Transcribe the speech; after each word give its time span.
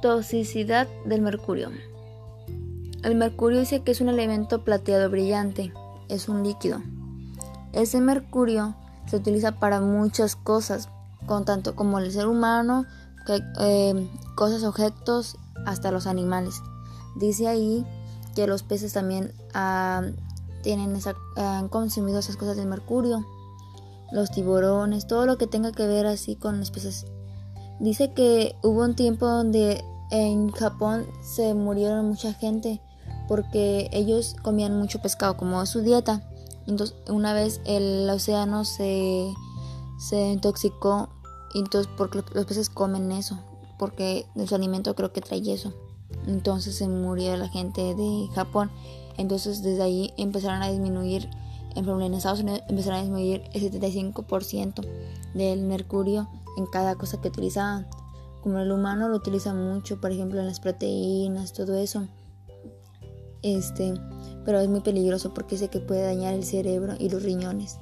toxicidad 0.00 0.88
del 1.04 1.22
mercurio. 1.22 1.70
El 3.02 3.14
mercurio 3.14 3.60
dice 3.60 3.82
que 3.82 3.92
es 3.92 4.00
un 4.00 4.08
elemento 4.08 4.64
plateado 4.64 5.10
brillante, 5.10 5.72
es 6.08 6.28
un 6.28 6.42
líquido. 6.42 6.82
Ese 7.72 8.00
mercurio 8.00 8.74
se 9.06 9.16
utiliza 9.16 9.52
para 9.52 9.80
muchas 9.80 10.34
cosas, 10.34 10.88
con 11.26 11.44
tanto 11.44 11.76
como 11.76 11.98
el 11.98 12.10
ser 12.10 12.26
humano, 12.26 12.84
eh, 13.60 14.08
cosas, 14.34 14.64
objetos, 14.64 15.36
hasta 15.64 15.90
los 15.90 16.06
animales. 16.06 16.62
Dice 17.16 17.48
ahí 17.48 17.84
que 18.34 18.46
los 18.46 18.62
peces 18.62 18.92
también 18.92 19.32
ah, 19.54 20.02
tienen 20.62 20.98
han 21.36 21.68
consumido 21.68 22.18
esas 22.18 22.36
cosas 22.36 22.56
del 22.56 22.66
mercurio, 22.66 23.24
los 24.12 24.30
tiburones, 24.30 25.06
todo 25.06 25.26
lo 25.26 25.38
que 25.38 25.46
tenga 25.46 25.72
que 25.72 25.86
ver 25.86 26.06
así 26.06 26.36
con 26.36 26.58
los 26.58 26.70
peces. 26.70 27.06
Dice 27.78 28.12
que 28.12 28.56
hubo 28.62 28.82
un 28.82 28.94
tiempo 28.94 29.26
donde 29.26 29.84
en 30.10 30.50
Japón 30.50 31.06
se 31.20 31.54
murieron 31.54 32.06
mucha 32.06 32.32
gente 32.32 32.80
porque 33.28 33.88
ellos 33.92 34.36
comían 34.42 34.78
mucho 34.78 35.00
pescado 35.02 35.36
como 35.36 35.64
su 35.66 35.82
dieta. 35.82 36.22
Entonces 36.66 36.96
una 37.08 37.32
vez 37.34 37.60
el 37.64 38.08
océano 38.08 38.64
se, 38.64 39.32
se 39.98 40.32
intoxicó, 40.32 41.08
entonces 41.54 41.90
porque 41.96 42.22
los 42.32 42.46
peces 42.46 42.70
comen 42.70 43.12
eso, 43.12 43.38
porque 43.78 44.26
su 44.46 44.54
alimento 44.54 44.94
creo 44.94 45.12
que 45.12 45.20
trae 45.20 45.52
eso. 45.52 45.72
Entonces 46.26 46.76
se 46.76 46.88
murió 46.88 47.36
la 47.36 47.48
gente 47.48 47.94
de 47.94 48.28
Japón. 48.34 48.70
Entonces 49.16 49.62
desde 49.62 49.82
ahí 49.82 50.12
empezaron 50.16 50.62
a 50.62 50.70
disminuir, 50.70 51.28
en 51.74 52.14
Estados 52.14 52.40
Unidos 52.40 52.62
empezaron 52.68 52.98
a 52.98 53.02
disminuir 53.02 53.42
el 53.52 53.70
75% 53.70 54.86
del 55.34 55.60
mercurio 55.62 56.28
en 56.56 56.66
cada 56.66 56.96
cosa 56.96 57.20
que 57.20 57.28
utilizaban. 57.28 57.86
Como 58.42 58.58
el 58.60 58.70
humano 58.70 59.08
lo 59.08 59.16
utiliza 59.16 59.54
mucho, 59.54 60.00
por 60.00 60.12
ejemplo 60.12 60.40
en 60.40 60.46
las 60.46 60.60
proteínas, 60.60 61.52
todo 61.52 61.76
eso. 61.76 62.06
Este, 63.42 63.94
pero 64.44 64.60
es 64.60 64.68
muy 64.68 64.80
peligroso 64.80 65.34
porque 65.34 65.56
sé 65.58 65.68
que 65.68 65.80
puede 65.80 66.02
dañar 66.02 66.34
el 66.34 66.44
cerebro 66.44 66.94
y 66.98 67.08
los 67.08 67.22
riñones. 67.22 67.78